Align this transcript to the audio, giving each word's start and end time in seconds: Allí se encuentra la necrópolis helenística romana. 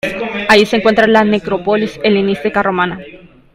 Allí 0.49 0.65
se 0.65 0.77
encuentra 0.77 1.05
la 1.05 1.23
necrópolis 1.23 1.99
helenística 2.03 2.63
romana. 2.63 2.97